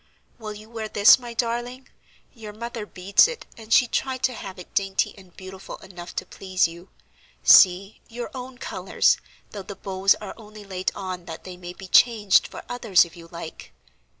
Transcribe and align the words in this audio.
"Will 0.39 0.55
you 0.55 0.67
wear 0.67 0.87
this, 0.87 1.19
my 1.19 1.35
darling? 1.35 1.87
Your 2.33 2.53
mother 2.53 2.89
sends 2.95 3.27
it, 3.27 3.45
and 3.55 3.71
she 3.71 3.85
tried 3.85 4.23
to 4.23 4.33
have 4.33 4.57
it 4.57 4.73
dainty 4.73 5.13
and 5.15 5.37
beautiful 5.37 5.77
enough 5.77 6.15
to 6.15 6.25
please 6.25 6.67
you. 6.67 6.89
See, 7.43 8.01
your 8.09 8.31
own 8.33 8.57
colors, 8.57 9.17
though 9.51 9.61
the 9.61 9.75
bows 9.75 10.15
are 10.15 10.33
only 10.37 10.63
laid 10.65 10.91
on 10.95 11.25
that 11.25 11.43
they 11.43 11.55
may 11.55 11.73
be 11.73 11.87
changed 11.87 12.47
for 12.47 12.63
others 12.67 13.05
if 13.05 13.15
you 13.15 13.27
like." 13.27 13.73